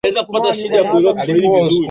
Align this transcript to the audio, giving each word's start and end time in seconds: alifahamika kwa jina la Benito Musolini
alifahamika 0.03 0.41
kwa 0.41 0.51
jina 0.53 0.81
la 0.81 0.87
Benito 0.93 1.13
Musolini 1.13 1.79